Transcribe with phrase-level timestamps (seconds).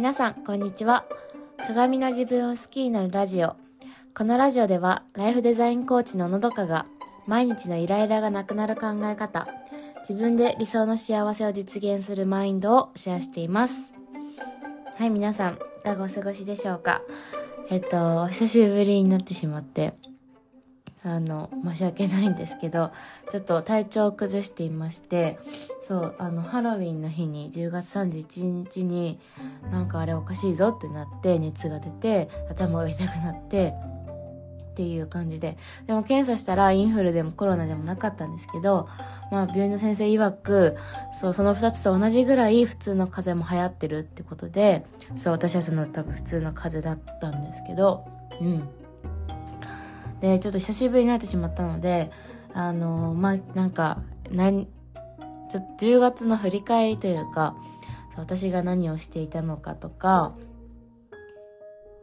[0.00, 1.04] 皆さんこんにちは。
[1.58, 3.56] 鏡の自分を好きになるラジオ。
[4.14, 6.86] このラジオではライフデザインコーチののどかが
[7.26, 9.46] 毎日のイライラがなくなる考え方
[10.08, 13.92] 自分で理想の幸せを実現するマインドをシェアしています。
[14.96, 17.02] はい皆さんいかがお過ごしでしょうか？
[17.68, 19.92] えっと久しぶりになってしまって。
[21.02, 22.90] あの、申し訳ないんですけど、
[23.30, 25.38] ちょっと体調を崩していまして、
[25.82, 29.18] そう、あの、ハロウィンの日に、10月31日に、
[29.70, 33.74] なんかあれおかしいぞってなって、熱が出て、頭が痛くなって、
[34.70, 35.58] っていう感じで。
[35.86, 38.88] でも検査したらインフルでもコロナでもなかったんですけど、
[39.30, 40.76] まあ病院の先生曰く、
[41.12, 48.04] そう、その2つと同じぐらい普通の風邪も流行ってるってことで、そう、私はその多分普通の風邪だったんですけど、
[48.40, 48.68] うん。
[50.20, 52.10] でちょっと久しぶりになってしまったので
[52.52, 54.66] あのまあなんか何
[55.50, 57.56] ちょ10月の振り返りというか
[58.16, 60.34] 私が何をしていたのかとか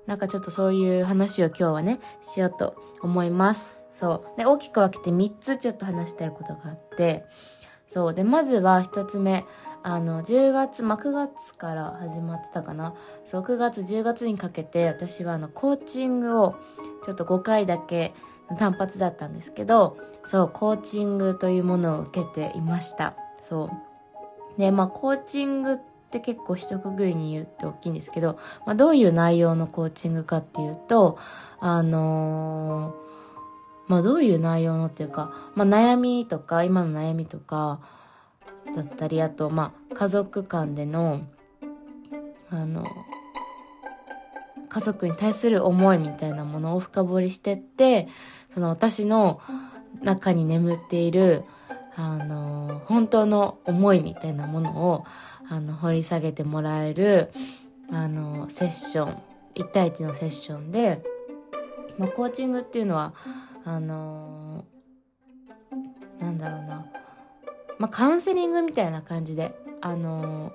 [0.05, 3.85] なんかちょっとそういう話を今日はねしようと思います。
[3.91, 4.37] そう。
[4.37, 7.25] で大きく分けて3つちょっと話したいことがあって
[7.87, 8.13] そう。
[8.13, 9.45] でまずは1つ目
[9.89, 12.93] あの10月、まあ、9月から始まってたかな。
[13.25, 16.55] そう9月10月にかけて私はあのコーチングを
[17.05, 18.13] ちょっと5回だけ
[18.57, 23.15] 単発だったんですけどそうコーチングというものを受けていました。
[23.39, 23.69] そ
[24.57, 24.59] う。
[24.59, 25.77] でまあコーチングっ
[26.11, 31.17] て結構一括りに言って大きいんですけど、まあ、どういう内容のコーチングかっていうと
[31.61, 37.79] あのー、まあどういう内容のっていうか、まあ、悩みとか今の悩みとか
[38.75, 41.21] だったりあとまあ家族間での
[42.49, 42.85] あの
[44.69, 48.07] 家族に対する思いみたいなものを深掘りしてって
[48.53, 49.41] その私の
[50.01, 51.43] 中に眠っている
[51.95, 55.05] あの本当の思いみたいなものを
[55.49, 57.31] あの掘り下げてもらえる
[57.89, 59.17] あのセッション
[59.55, 61.01] 1対1のセッションで、
[61.97, 63.13] まあ、コーチングっていうのは
[63.65, 64.65] あの
[66.19, 67.06] なんだろうな。
[67.79, 70.53] まあ、カウンセリングみたいな感じで、あの、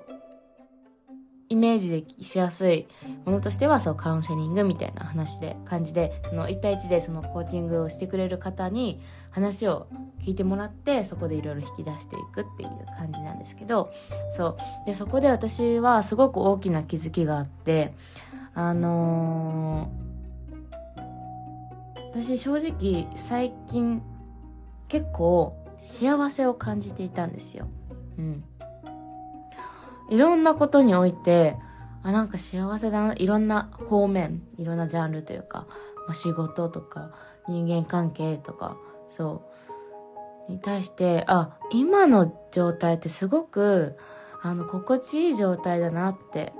[1.53, 2.89] イメージでしやすい
[3.27, 9.87] ものとしてはそうカウンセリングみたいな話で感じでその1対1でそのコーチングをしてくれる方に話を
[10.23, 13.93] 聞いてもらってそこでいろいろ引き出していくっていう感じなんですけど
[14.31, 14.87] そう。
[14.87, 17.93] でそこで私はすごく大きな気づきがあって
[18.55, 24.01] あのー、私正直最近
[24.89, 27.67] 結構幸せを感じていたんですよ。
[28.19, 28.45] うん。
[30.11, 31.57] いろんなことにおいて、
[32.03, 35.67] あ、なんか幸せだな、いろんな方面、いろんなジャンルというか、
[36.07, 37.13] まあ、仕事とか、
[37.49, 38.77] 人間関係とか、
[39.09, 39.43] そ
[40.49, 43.97] う、に対して、あ、今の状態ってすごく、
[44.43, 46.53] あの、心地いい状態だなって、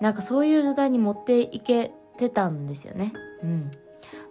[0.00, 3.12] なんかそういう状態に持っていけてたんですよね。
[3.42, 3.70] うん。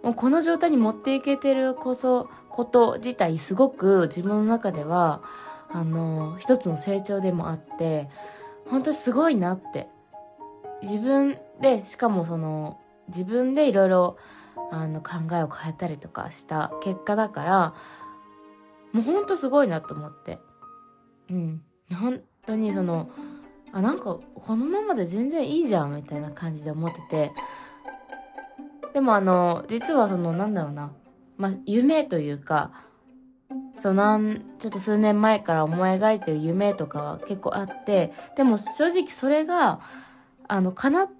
[0.02, 5.22] もうこの状態に持っていけてるこそ、こと自体すごく自分の中では、
[5.70, 8.08] あの、一つの成長でもあって、
[8.68, 9.88] 本当すごいなって。
[10.82, 14.16] 自分で、しかもその、自分でいろいろ、
[14.70, 17.74] あの、考えを変えたりとかした結果だから、
[18.92, 20.38] もうほんとすごいなと思って。
[21.30, 21.62] うん。
[22.00, 23.10] 本当にその、
[23.72, 27.32] あ、なんか、このままで全然いいじゃん、みたいな感じで思ってて。
[28.96, 30.90] でもあの、実はその、なんだろうな。
[31.36, 32.70] まあ、夢というか、
[33.76, 39.80] そうなん、ちょっと数年前から思い描いてる夢とかは結構あって、でも正直それが、
[40.48, 41.10] あの、叶っ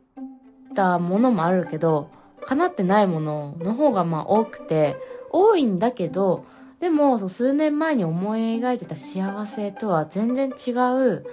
[0.74, 2.08] たものもあるけど、
[2.40, 4.96] 叶ってないものの方がまあ多くて、
[5.30, 6.46] 多いんだけど、
[6.80, 11.26] でも、そう数年前に思い描いてた幸せとは全然違う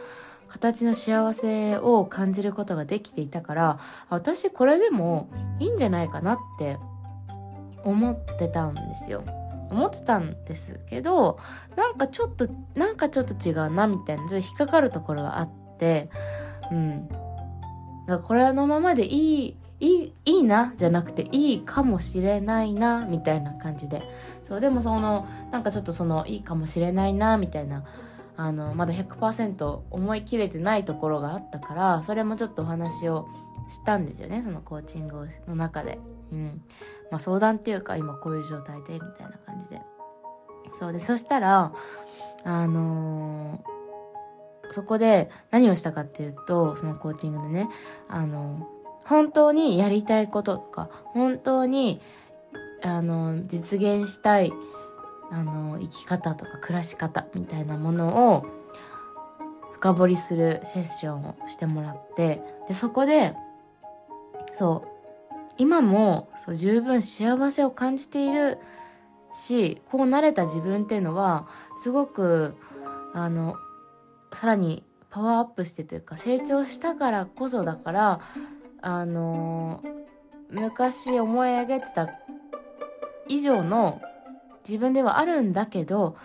[0.53, 3.79] 形の幸せを感じることができていたから、
[4.11, 5.27] 私これでも
[5.59, 6.77] いいんじゃないかなって
[7.83, 9.23] 思ってたんですよ。
[9.71, 11.39] 思ってたんですけど、
[11.75, 16.11] なんかちょっと、なんかちょっと違うな、みたいな、ちょっと引っかかるところがあって、
[16.71, 17.07] うん。
[17.07, 17.21] だか
[18.07, 24.03] らこれのままでいい、いい、いいな、じゃなくていいかもしれないな、みたいな感じで。
[24.47, 27.83] そう、でもその、なんかちょっとその、いいかもしれないな、みたいな、
[28.35, 33.27] あの、まだ100%思い切れてないところがあったから、それもちょっとお話を
[33.69, 35.99] したんですよね、そのコーチングの中で。
[36.31, 36.61] うん。
[37.13, 39.81] まあ、相談っていうか今こういう状態でみたいな感じで
[40.73, 41.71] そうでそしたら
[42.43, 47.69] あのー、そこで何をしたかっていうとそのコーチングでね
[48.07, 52.01] あのー、本当にやりたいこととか本当に
[52.81, 54.51] あのー、実現したい
[55.33, 58.45] あの生き方とか暮らし方みたいなものを
[59.73, 63.33] 深掘りするセッションをしてもらってでそこで
[64.53, 68.59] そう今もそう十分幸せを感じている
[69.33, 71.47] しこうなれた自分っていうのは
[71.77, 72.55] すごく
[73.15, 73.55] あの
[74.33, 78.19] さらにパワーアップしてというか成長したからこそだから
[78.81, 79.83] あの
[80.51, 82.19] 昔思い上げてた
[83.27, 83.99] 以上の
[84.67, 86.17] 自分ではあるんだけど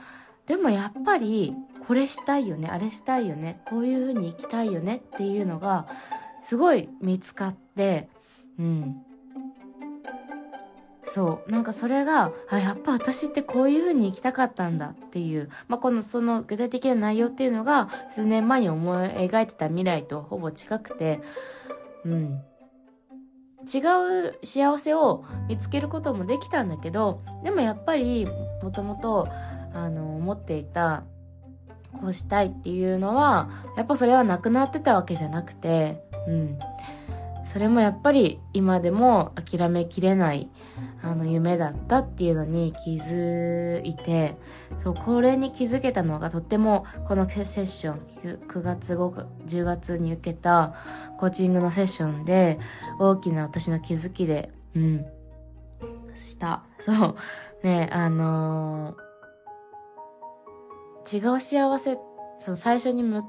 [0.47, 1.55] でもやっぱり
[1.87, 5.87] これしたいよねあれしたいよねこういう風に生きたいよねっていうのが
[6.43, 8.09] すごい見つかって
[8.59, 9.03] うん。
[11.05, 11.51] そう。
[11.51, 21.21] なんかそれがあやっぱ私ってこういう風に生きたかったんだっていう、まあ、このその具体的な内容っていうのが数年前に思い描いてた未来とほぼ近くて
[22.05, 22.43] うん。
[23.63, 23.79] 違
[24.31, 28.27] う幸せを見つけることもできたんだけどでもやっぱり
[28.63, 29.29] もともと
[29.75, 31.05] 思っていた
[32.01, 36.59] こうしたいっていうのはやっぱそれはなくなってたわけじゃなくてうん。
[37.49, 40.51] それもやっぱり今でも諦めきれない
[41.09, 44.37] あの夢だったっていうのに気づいて
[44.77, 50.75] そうこれに気づけたのがとってもこのセッション 9, 9月5 10月に受けた
[51.19, 52.59] コーチングのセッションで
[53.01, 55.07] 大きな私の気づきでうん
[56.15, 56.65] した。
[56.79, 57.17] そう
[57.63, 61.97] ねあのー、違う幸せ
[62.39, 63.25] その最初にむ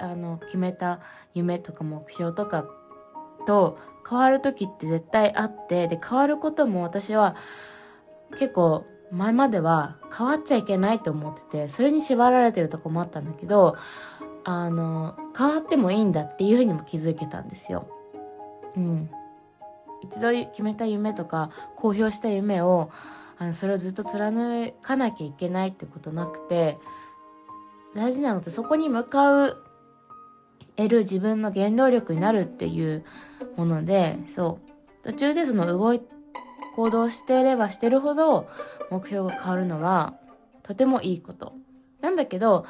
[0.00, 1.00] あの決めた
[1.34, 2.77] 夢とか目標とかって
[3.46, 7.36] と変わる時って絶対あってで変わることも私は
[8.32, 13.76] 結構前までは変わっちゃいけないと思っててそれに縛られてるとこもあったんだけど
[14.44, 17.88] あの変わってもいいんだっていうふうにも気づけたんですよ。
[18.76, 19.10] うん、
[20.02, 22.90] 一度決めた夢とか公表した夢を
[23.38, 26.78] あのそれをずっと貫かなきゃいけないってことなくて
[27.94, 29.64] 大事なのってそこに向かう
[30.78, 33.04] 得る自分の原動力になるっていう
[33.56, 35.04] もので、そう。
[35.04, 36.00] 途中でその動い、
[36.76, 38.48] 行動していればしてるほど
[38.90, 40.14] 目標が変わるのは
[40.62, 41.52] とてもいいこと。
[42.00, 42.64] なんだけど、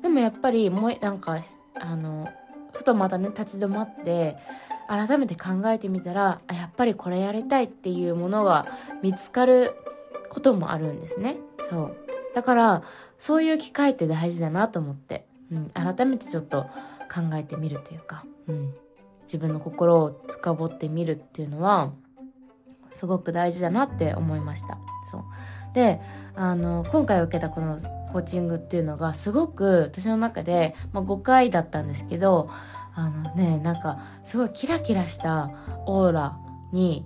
[0.00, 1.40] でもやっぱりもう、なんか、
[1.74, 2.28] あの、
[2.72, 4.36] ふとまたね、立ち止まって、
[4.86, 8.66] 改めて考えてみたら、あ、やっぱりこれやりたいっていうものが
[9.02, 9.74] 見つかる
[10.28, 11.38] こともあるんですね。
[11.68, 11.96] そう。
[12.34, 12.82] だから、
[13.18, 16.66] そういう機会って大事だなと思って、うん、改めてちょっと
[17.12, 18.74] 考えてみるというか、うん、
[19.22, 21.92] 自分の心を深掘ってみるっていうのは
[22.92, 24.78] すごく大事だなって思いました。
[25.10, 25.22] そう。
[25.74, 26.00] で
[26.36, 27.78] あの今回受けたこの
[28.12, 32.48] コーチングっていうのがすごく私の中で、まあ、5回だったんですけど
[32.94, 35.50] あのねなんかすごいキラキラした
[35.86, 36.38] オーラ
[36.72, 37.04] に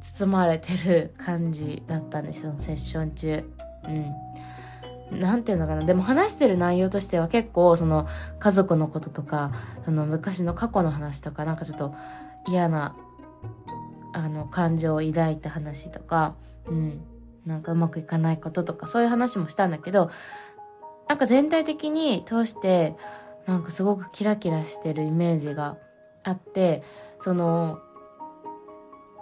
[0.00, 3.44] 包まれてる感じだったんですよセッション中。
[3.84, 4.14] うん。
[5.10, 5.84] なんていうのかな。
[5.84, 8.06] でも話してる内容としては結構、その、
[8.38, 9.52] 家族のこととか、
[9.86, 11.94] あの、昔の過去の話とか、なんかちょっと
[12.48, 12.94] 嫌な、
[14.12, 16.34] あの、感情を抱いた話とか、
[16.66, 17.00] うん。
[17.46, 20.10] なんかうまくいかないこととか、そういう話もしたんだけど、
[21.08, 22.96] なんか全体的に通して、
[23.46, 25.76] なんかすごくキラキラしてるイメージが
[26.22, 26.82] あって、
[27.20, 27.80] その、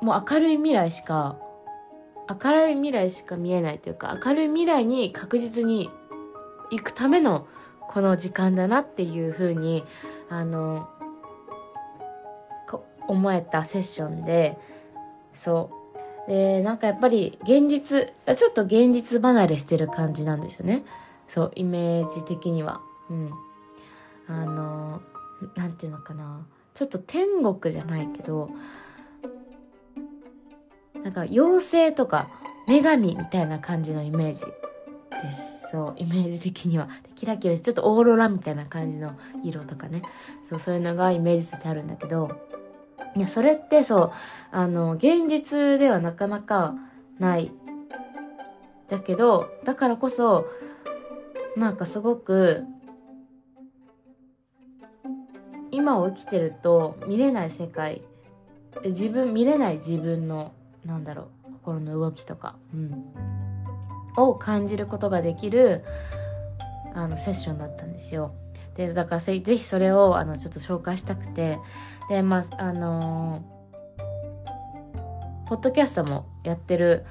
[0.03, 1.37] もう明るい未来しか
[2.29, 5.91] 明るい未来しか見えないというか明るい未来に確実に
[6.71, 7.47] 行くための
[7.89, 9.85] この時間だなっていうふうに
[10.29, 10.89] あの
[13.09, 14.59] 思えたセッションで
[15.33, 15.79] そう。
[16.31, 20.85] でなんかやっぱり現実ちょっと現実離れしてる感じなんですよね。
[21.27, 22.83] そうイメージ的には。
[23.09, 23.33] うん。
[24.29, 25.01] あの
[25.57, 26.47] なんていうのかな。
[26.75, 28.51] ちょっと天国じゃないけど
[31.03, 32.29] なんか妖精とか
[32.67, 34.45] 女神みたいな感じのイメージ
[35.23, 35.59] です。
[35.71, 36.89] そう、イメージ的には。
[37.15, 40.03] キラキラ、ちょっとオーロラみたいな感じの色とかね。
[40.49, 42.31] そう、そういうのがイメージとしてあるんだけど、
[43.17, 44.13] いや、それってそう、
[44.51, 46.75] あの、現実ではなかなか
[47.19, 47.53] ない。
[48.89, 50.47] だけど、だからこそ、
[51.57, 52.65] なんかすごく、
[55.71, 58.03] 今を生きてると見れない世界、
[58.85, 60.53] 自分、見れない自分の
[60.89, 63.05] なんだろう心の動きとか、うん、
[64.17, 65.85] を感じることができる
[66.95, 68.35] あのセッションだったんですよ。
[68.75, 71.59] でだからぜひそれをあのちょっと紹介したくて
[72.09, 77.05] でまああのー、ポッドキャストもやってる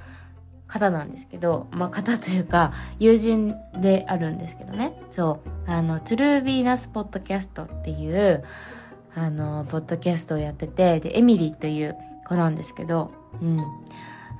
[0.67, 5.01] 方なんですけど、まあ、方というか、友人であるんですけどね。
[5.09, 5.71] そう。
[5.71, 8.43] あの、 True Venus ポッドキャストっていう、
[9.15, 11.95] あの、ポッドキャストをやってて、で、エミリーという
[12.27, 13.65] 子なんですけど、うん。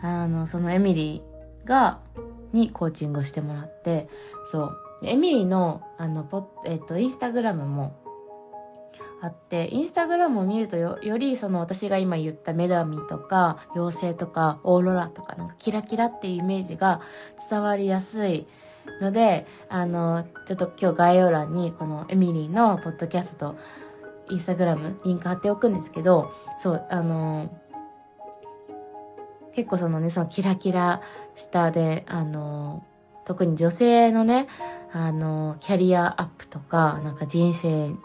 [0.02, 2.00] あの、そのエミリーが、
[2.54, 4.08] にコーチングをしてもらって、
[4.46, 4.78] そう。
[5.04, 7.96] エミリーの、あの、ポえっ、と、インスタグラムも
[9.22, 17.02] あって、インスタグラムを見るとよ、よりその私が今言った女神とか、妖精とか、オーロラとか、なんかキラキラっていうイメージが
[17.50, 18.48] 伝わりやすい
[19.02, 23.58] ので、あの、ちょっと今日概要欄にこのエミリーのポッドキャストと
[24.30, 27.50] インスタグラムリンク貼っておくんですけど、そう、あの、
[29.58, 31.02] 結構そのね、そのキラキラ
[31.34, 32.86] したで、あの、
[33.26, 34.48] 特に女性のね、
[34.94, 37.96] あの、キャリアアップとか、なんか人生、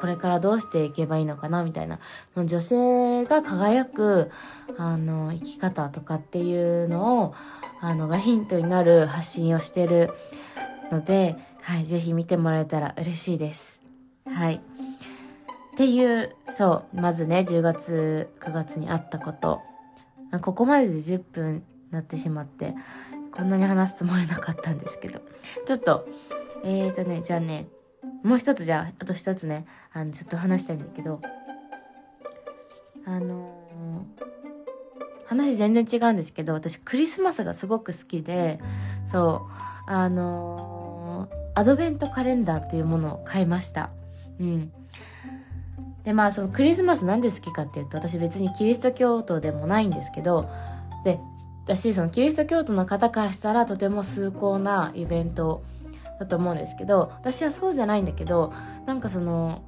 [0.00, 1.98] これからどうしていけばいいのかな、みたいな、
[2.36, 4.30] 女性が輝く、
[4.78, 7.34] あの、生き方とかっていうのを、
[7.80, 10.12] あの、がヒントになる発信をしてる
[10.92, 13.82] ので、はい、ぜひ見てもらえたら嬉しいです。
[14.32, 14.60] はい。
[15.74, 19.68] っていう、そう、まずね、10月、9月にあったこと。
[20.38, 22.74] ここまでで10分なってしまって、
[23.32, 25.20] こんなに話すつもりなかったんですけど。
[25.66, 26.06] ちょっと、
[26.64, 27.66] えーとね、じゃあね、
[28.22, 31.20] もう一つじゃあ、あと一つね、あの、ちょっと話したいんだけど、
[33.06, 38.60] あのー、話全然違うんですけど、私クリスマスがすごく好きで、
[39.06, 43.90] そう、あのー、アドベントカレンダーっていうものを買いました。
[44.38, 44.72] うん。
[46.10, 50.48] で、まあ、そのクリスマスなんで好きかっていうと、私別にキリスト教徒でもないんですけど、
[51.04, 51.20] で、
[51.64, 55.62] 私そのキリスト教徒の方からしたらとても崇高なイベント
[56.18, 58.52] だと思うんですけど私はそうじゃないんだけど
[58.86, 59.62] なんかその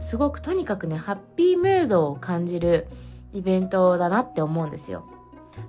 [0.00, 2.88] すごくとにかくねハッピームードを感じる
[3.32, 5.04] イベントだなって思うんですよ。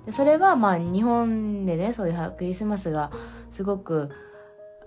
[0.06, 3.12] でそれはまあ日本でねそういうクリスマスが
[3.52, 4.10] すごく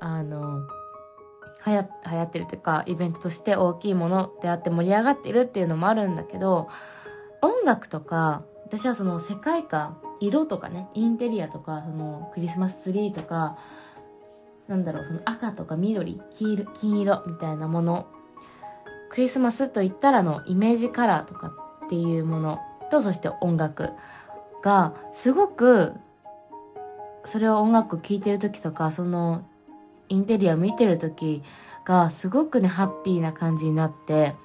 [0.01, 0.67] あの
[1.65, 6.69] 流行流行ってるというかイベントとして大きいものであって盛り上がってるっていうのもあるんだけど
[7.41, 13.57] 音楽とか私はその世界観色とかねインテリアとかそのクリスマスツリーとか
[14.67, 18.07] なんだろうその赤とか緑黄色金色みたいなもの
[19.09, 21.53] クリスマスといったらのイメージカラーとか
[21.85, 23.91] っていうものとそして音楽
[24.63, 25.93] がすごく
[27.25, 29.45] それを音楽聴いてる時とかその
[30.13, 31.41] インテリア見てる時
[31.85, 34.35] がすごくねハッピーな感じになって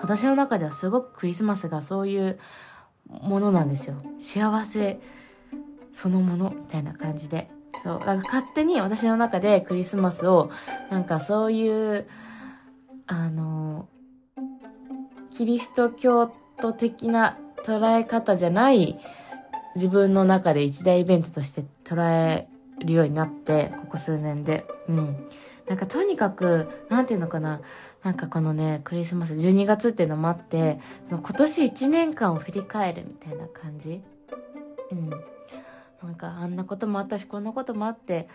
[0.00, 2.38] 私の中ではすごくクリスマスがそういう
[3.08, 3.96] ものなんですよ。
[4.18, 5.00] 幸せ
[5.92, 7.50] そのものみたいな感じで。
[7.82, 10.50] そうだから勝手に私の中でクリスマスを
[10.90, 12.06] なんかそういう
[13.06, 13.88] あの
[15.30, 18.98] キリスト教徒的な捉え方じゃない
[19.76, 22.48] 自分の中で一大イベントとして捉え
[22.80, 25.28] るようになってここ数年でうん
[25.66, 27.60] なんかとにかくなんていうのかな
[28.02, 34.02] なんかこのね、クリスマス12月っていうのもあって、その今年1年間を振り返るみたいな感じ
[34.92, 35.10] うん。
[35.10, 38.28] なんかあんなこともあったし、こんなこともあって、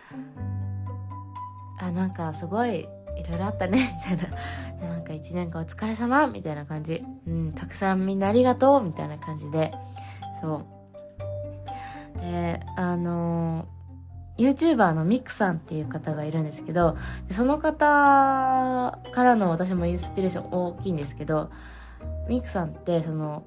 [1.79, 2.83] あ、なんかすごいい
[3.29, 4.29] ろいろあったね、 みたい
[4.81, 4.89] な。
[4.89, 7.01] なんか1年間お疲れ様みたいな感じ。
[7.25, 9.73] うん、たくさんみんなありがとうみたいな感じで。
[10.41, 10.65] そ
[12.17, 12.19] う。
[12.19, 13.65] で、あの
[14.37, 16.97] YouTuber のミクさんっていう方がいるんですけど、
[17.31, 17.75] その方
[19.11, 21.49] からの私もインスピレーション大きいんですけど、
[22.27, 23.43] ミクさんってその、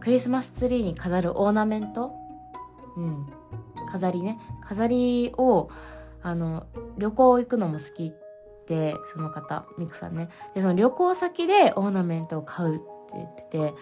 [0.00, 2.12] クリスマスツリーに飾るオーナメント？
[2.96, 3.26] うん。
[3.90, 4.38] 飾りね。
[4.66, 5.68] 飾りを、
[6.22, 8.12] あの、旅行行くのも好き
[8.66, 10.28] で、その方、ミクさんね。
[10.54, 12.84] で、その旅行先でオーナメントを買うって
[13.14, 13.74] 言ってて、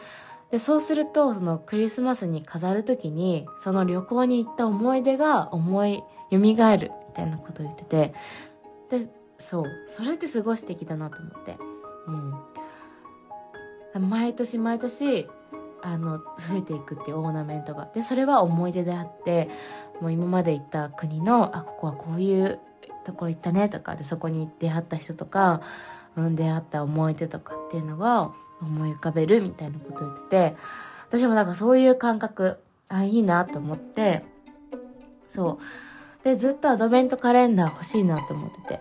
[0.51, 8.15] で、そうすると、そのクリスマスに飾るときに、その旅行に行った思い出が思い、蘇るみたいなことを言ってて、
[8.91, 9.09] で、
[9.39, 9.65] そう。
[9.87, 11.57] それってすごい素敵だなと思って。
[13.95, 14.09] うん。
[14.09, 15.29] 毎年毎年、
[15.83, 17.89] あの、増えていくっていうオーナメントが。
[17.95, 19.49] で、それは思い出であって、
[20.01, 22.59] もう今まで行った国の、あ、ここはこういう
[23.05, 25.61] ところ行ったねとか、で、そこに出会った人とか、
[26.17, 30.57] うん、出会った思い出とかっていうのが、思い浮かべるみたいなこと言ってて、
[31.09, 32.59] 私もなんかそういう感覚、
[32.89, 34.25] あ、いいなと思って、
[35.29, 35.88] そう。
[36.29, 38.81] で、ずっとアドベントカレンダー欲しいなと思ってて。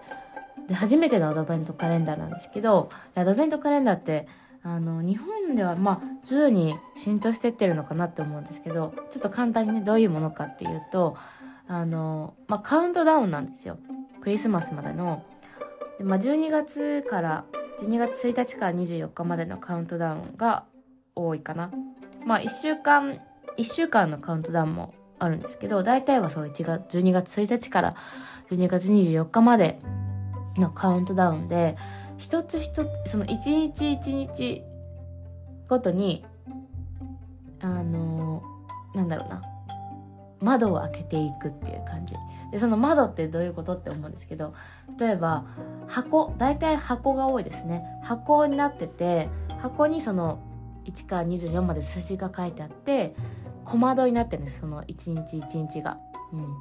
[0.67, 4.27] で、初めてのアドベントカレンダーなんですけど、アドベントカレンダーって、
[4.63, 11.15] あの、日本ではまあ、徐々に浸透してってるのかなって思うんですけど、ちょっと簡単にね、どういうものかっていうと、
[11.69, 13.77] あの、まあ、カウントダウンなんですよ。
[14.21, 15.23] クリスマスまでの。
[15.97, 17.45] でまあ、12月から
[17.79, 20.65] 12月1日から24日までのカウントダウンが
[21.15, 21.71] 多いかな。
[22.25, 23.19] まあ1週間、
[23.57, 27.95] 1週間のカウントダウンもあるんですけど、大体はそう1月、12月1日から
[28.49, 29.79] 12月24日まで
[30.57, 31.75] のカウントダウンで、
[32.17, 34.63] 一つ一つ、その一日一日
[35.67, 36.25] ごとに、
[37.59, 38.43] あの、
[38.93, 39.41] なんだろうな。
[40.39, 42.15] 窓を開けていくっていう感じ
[42.51, 44.53] でその窓ってどういうことって思うんですけど
[44.99, 45.45] 例えば
[45.87, 49.29] 箱大体箱が多いですね箱になってて
[49.61, 50.39] 箱にその
[50.85, 53.15] 1から24まで数字が書いてあって
[53.67, 54.61] 小窓になってるんです。
[54.61, 55.97] その一日一日が。
[56.31, 56.55] うん、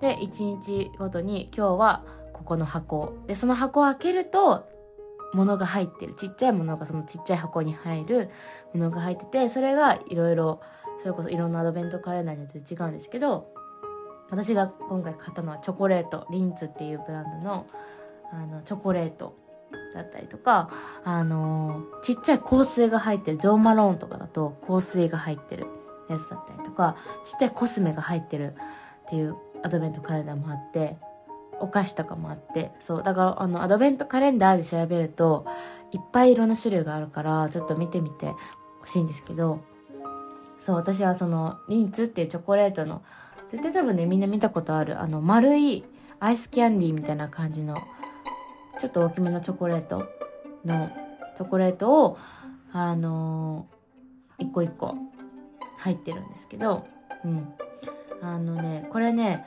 [0.00, 3.14] で1日ごとに今日はここの箱。
[3.26, 4.68] でその箱を開けると
[5.32, 6.14] 物が入ってる。
[6.14, 8.30] ちっちゃいものがそのちっちゃい箱に入る
[8.72, 10.60] ものが入っててそれがいろいろ
[11.00, 13.52] それこそいろんなアドベントカレンダーによって違うんですけど
[14.30, 16.26] 私が今回買ったのはチョコレート。
[16.30, 17.66] リンツっていうブランドの
[18.32, 19.36] あのチョコレート
[19.94, 20.68] だったりとか
[21.04, 23.38] あのちっちゃい香水が入ってる。
[23.38, 25.68] ジョーマローンとかだと香水が入ってる。
[26.08, 28.54] やつだったりとかちっちゃいコスメが入ってる
[29.06, 30.96] っていうアドベントカレンダーもあって
[31.60, 35.46] お菓子とかもあってそうだからあのアドベントカレンダーで調べると
[35.92, 38.32] いっぱいいろんな種類があるからちょっと見てみて
[38.80, 39.64] ほしいんですけど
[40.58, 43.02] そう私はそのリンツっていうチョコレートの
[43.50, 45.84] 絶対多分ねみんな見たことあるあの丸い
[46.20, 47.76] アイスキャンディーみたいな感じの
[48.78, 50.08] ちょっと大きめのチョコレート
[50.64, 50.90] の
[51.36, 52.18] チョコレートを
[52.72, 54.96] あのー、一個一個
[55.84, 56.86] 入ってるんですけど
[57.24, 57.54] うん。
[58.22, 59.44] あのねこれね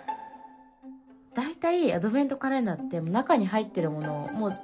[1.34, 4.60] 大体アドベントカレンダーって中に入ってるものをもう、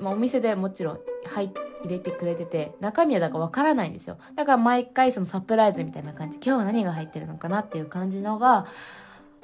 [0.00, 1.50] まあ、お店でもちろん入
[1.84, 4.16] 入れてくれてて中身はだからわからないんですよ。
[4.34, 6.38] だから毎回そのサプライズみたいな感じ。
[6.38, 8.66] 今日は何が入ってるのかなっていう感じのが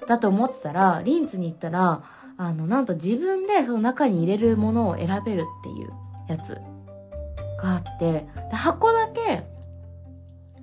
[0.07, 2.03] だと思ってたらリンツに行ったら
[2.39, 5.93] あのなんと自分でその中に入れるものを選べるっていう
[6.29, 6.55] やつ
[7.61, 9.45] があってで箱だけ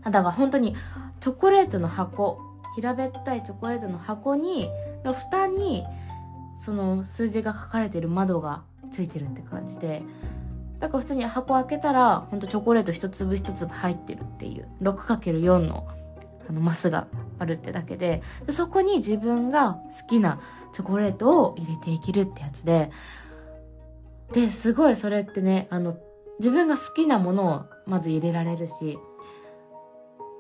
[0.10, 0.76] だから本当に
[1.20, 2.40] チョコレートの箱
[2.76, 4.70] 平べったいチョコレートの箱に
[5.04, 5.84] の蓋に
[6.58, 10.04] その数字が書かれてる窓がついてるって感じで
[10.80, 15.88] だから普通に箱開けたらほんとチョコレート一粒一粒入ってるっていう 6×4 の
[16.50, 20.40] あのマスがあるってだけででそこに自分が好きな
[20.74, 22.92] チョコレートを入れていけるってやつで
[24.34, 25.98] ですごいそれってねあの
[26.40, 28.98] 自分が好きなものをまず入れられるし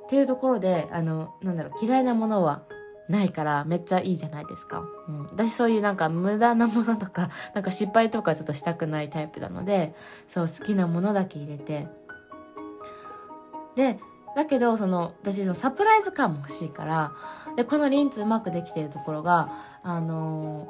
[0.09, 2.63] っていうところであのなんだろう嫌いなものは
[3.09, 4.83] ないからめっちゃいいじゃないですか。
[5.07, 5.23] うん。
[5.25, 9.93] 私そういうなんか無駄なものとか、 なんか失敗とかちょっとしたくないタイプなので、
[10.27, 11.87] そう好きなものだけ入れて。
[13.75, 13.99] で、
[14.35, 17.11] だけど、その、私そのサプライズ感も欲しいから、
[17.55, 19.49] で、このリンツうまくできてるところが、
[19.81, 20.67] あの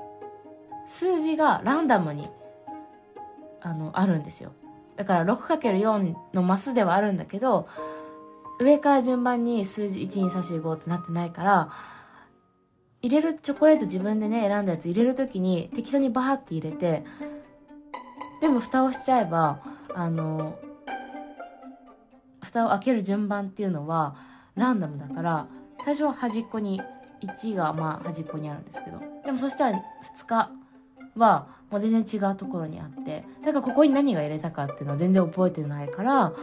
[0.85, 2.29] ー、数字がランダムに、
[3.61, 4.51] あの、あるんですよ。
[4.95, 7.67] だから 6×4 のマスではあるんだけど、
[8.59, 11.69] 上から順番に数字1、2、3、4、5ってなってないから、
[13.01, 17.05] 入れるチョコレート自分でね選んだやつ入れる時に適当にバーって入れて
[18.41, 19.61] でも蓋をしちゃえば
[19.93, 20.59] あの
[22.41, 24.15] 蓋を開ける順番っていうのは
[24.55, 25.47] ランダムだから
[25.85, 26.81] 最初は端っこに
[27.21, 30.51] 1がまあ端っこにあるんですけどでもそしたら2日
[31.15, 36.33] はもう全然違うところにあってだからここに何が入れたかっていうのは全然覚えてないから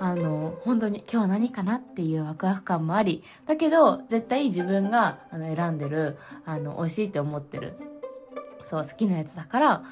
[0.00, 7.74] あの、本当に今日何かなっていうワクワク感もあり、だけど、絶対自分があの選んでる、あの、美味しいって思ってる、
[8.64, 9.84] そう、好きなやつだから、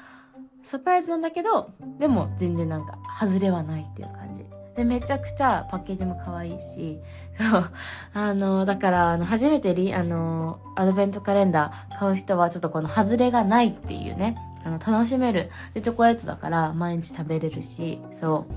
[0.63, 4.45] サプライズなんだけど、でも全然なんか、外れはないっていう感じ。
[4.75, 6.99] で、めちゃくちゃパッケージも可愛いし、
[7.33, 7.71] そう、
[8.13, 15.51] あの、だから、あの、初めてリ、あの、アドベントカレンダー買う人は、ちょっとこの外れがないっていうね、あの、楽しめる。
[15.73, 18.53] で、チョコレートだから、毎日食べれるし、そう。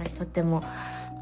[0.00, 0.64] はい、とっても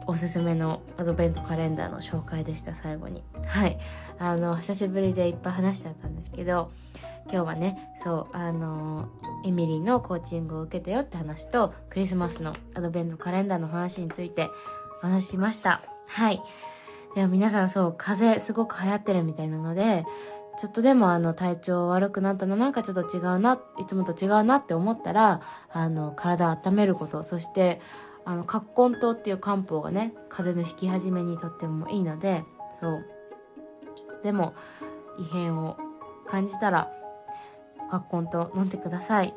[0.07, 3.25] おすすめのアドベントカレンダーの紹介でした最後に。
[3.45, 3.77] はい。
[4.21, 6.71] あの久しぶりでいっぱい話しちゃったんですけど
[7.25, 9.09] 今日はねそうあの
[9.45, 14.49] エミリーのコーチングを受けたよって話とクリスマスのアドベントカレンダーの話について
[15.03, 15.83] お話ししました。
[16.07, 16.41] はい。
[17.17, 20.05] では皆さんそう風邪すごく流行ってるみたいなので
[20.59, 27.81] ちょっとでもあの体調悪くなったのなんかちょっと違うないつもと違うなって思ったらあの体を温めることそして
[28.29, 32.45] あの葛根湯っていう漢方がね風邪の引き始めにとってもいいので
[32.79, 33.07] そう。
[33.97, 34.55] ちょっとでも
[35.19, 35.79] 異変を
[36.27, 36.93] 感じたら
[37.91, 39.35] 葛根湯飲んでください。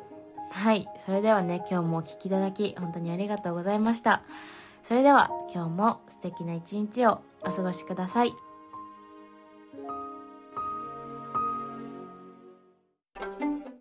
[0.50, 0.86] はい。
[0.98, 4.24] それではね今日もお聴きいただき本当にありがとうございました。
[4.82, 8.51] それでは今日も素敵な一日をお過ごしください。